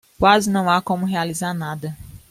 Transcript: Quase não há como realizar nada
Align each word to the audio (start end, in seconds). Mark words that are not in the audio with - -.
Quase 0.17 0.49
não 0.49 0.67
há 0.67 0.81
como 0.81 1.05
realizar 1.05 1.53
nada 1.53 1.95